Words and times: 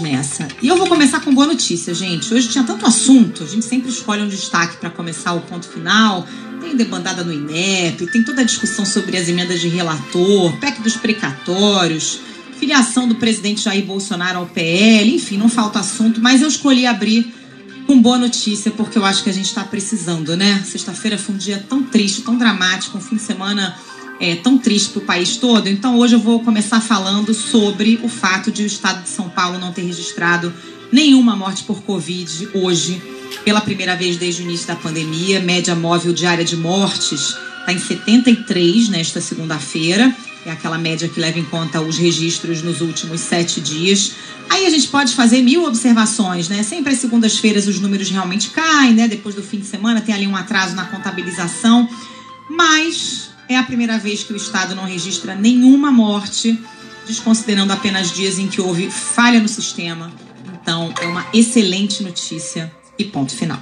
nessa. 0.00 0.48
E 0.62 0.68
eu 0.68 0.76
vou 0.76 0.86
começar 0.86 1.20
com 1.20 1.34
boa 1.34 1.46
notícia, 1.46 1.94
gente. 1.94 2.32
Hoje 2.32 2.48
tinha 2.48 2.64
tanto 2.64 2.86
assunto, 2.86 3.44
a 3.44 3.46
gente 3.46 3.64
sempre 3.64 3.88
escolhe 3.90 4.22
um 4.22 4.28
destaque 4.28 4.76
para 4.76 4.90
começar 4.90 5.32
o 5.32 5.40
ponto 5.40 5.66
final. 5.68 6.26
Tem 6.60 6.76
debandada 6.76 7.22
no 7.22 7.32
INEP, 7.32 8.06
tem 8.06 8.24
toda 8.24 8.40
a 8.40 8.44
discussão 8.44 8.84
sobre 8.84 9.16
as 9.16 9.28
emendas 9.28 9.60
de 9.60 9.68
relator, 9.68 10.56
PEC 10.58 10.80
dos 10.80 10.96
precatórios, 10.96 12.20
filiação 12.58 13.06
do 13.06 13.14
presidente 13.14 13.62
Jair 13.62 13.84
Bolsonaro 13.84 14.38
ao 14.38 14.46
PL, 14.46 15.14
enfim, 15.14 15.36
não 15.36 15.48
falta 15.48 15.78
assunto, 15.78 16.20
mas 16.20 16.42
eu 16.42 16.48
escolhi 16.48 16.86
abrir 16.86 17.32
com 17.86 18.00
boa 18.00 18.18
notícia 18.18 18.70
porque 18.70 18.98
eu 18.98 19.04
acho 19.04 19.22
que 19.22 19.30
a 19.30 19.32
gente 19.32 19.46
está 19.46 19.62
precisando, 19.62 20.36
né? 20.36 20.62
Sexta-feira 20.64 21.16
foi 21.16 21.34
um 21.34 21.38
dia 21.38 21.64
tão 21.68 21.82
triste, 21.82 22.22
tão 22.22 22.36
dramático, 22.36 22.98
um 22.98 23.00
fim 23.00 23.16
de 23.16 23.22
semana 23.22 23.76
é, 24.20 24.36
tão 24.36 24.58
triste 24.58 24.90
para 24.90 25.02
o 25.02 25.04
país 25.04 25.36
todo. 25.36 25.68
Então 25.68 25.98
hoje 25.98 26.14
eu 26.14 26.20
vou 26.20 26.40
começar 26.40 26.80
falando 26.80 27.34
sobre 27.34 28.00
o 28.02 28.08
fato 28.08 28.50
de 28.50 28.62
o 28.62 28.66
estado 28.66 29.02
de 29.02 29.08
São 29.08 29.28
Paulo 29.28 29.58
não 29.58 29.72
ter 29.72 29.82
registrado 29.82 30.52
nenhuma 30.92 31.36
morte 31.36 31.64
por 31.64 31.82
Covid 31.82 32.48
hoje, 32.54 33.02
pela 33.44 33.60
primeira 33.60 33.96
vez 33.96 34.16
desde 34.16 34.42
o 34.42 34.44
início 34.44 34.66
da 34.66 34.76
pandemia. 34.76 35.40
Média 35.40 35.74
móvel 35.74 36.12
diária 36.12 36.44
de 36.44 36.56
mortes 36.56 37.36
está 37.60 37.72
em 37.72 37.78
73 37.78 38.88
nesta 38.88 39.20
segunda-feira. 39.20 40.14
É 40.44 40.52
aquela 40.52 40.78
média 40.78 41.08
que 41.08 41.18
leva 41.18 41.40
em 41.40 41.44
conta 41.44 41.80
os 41.80 41.98
registros 41.98 42.62
nos 42.62 42.80
últimos 42.80 43.20
sete 43.20 43.60
dias. 43.60 44.12
Aí 44.48 44.64
a 44.64 44.70
gente 44.70 44.86
pode 44.86 45.12
fazer 45.12 45.42
mil 45.42 45.64
observações, 45.64 46.48
né? 46.48 46.62
Sempre 46.62 46.92
às 46.92 47.00
segundas-feiras 47.00 47.66
os 47.66 47.80
números 47.80 48.08
realmente 48.10 48.50
caem, 48.50 48.94
né? 48.94 49.08
Depois 49.08 49.34
do 49.34 49.42
fim 49.42 49.58
de 49.58 49.66
semana 49.66 50.00
tem 50.00 50.14
ali 50.14 50.24
um 50.24 50.36
atraso 50.36 50.76
na 50.76 50.84
contabilização. 50.84 51.88
Mas 52.48 53.30
é 53.48 53.56
a 53.56 53.62
primeira 53.62 53.98
vez 53.98 54.22
que 54.22 54.32
o 54.32 54.36
Estado 54.36 54.74
não 54.74 54.84
registra 54.84 55.34
nenhuma 55.34 55.90
morte, 55.90 56.58
desconsiderando 57.06 57.72
apenas 57.72 58.12
dias 58.12 58.38
em 58.38 58.48
que 58.48 58.60
houve 58.60 58.90
falha 58.90 59.40
no 59.40 59.48
sistema. 59.48 60.12
Então, 60.60 60.92
é 61.00 61.06
uma 61.06 61.26
excelente 61.32 62.02
notícia 62.02 62.72
e 62.98 63.04
ponto 63.04 63.34
final. 63.34 63.60